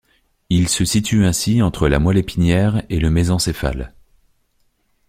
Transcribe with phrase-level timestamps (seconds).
[0.49, 3.93] Il se situe ainsi entre la moelle épinière et le mésencéphale.